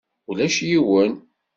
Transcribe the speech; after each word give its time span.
Ulac 0.29 0.55
yiwen. 0.69 1.13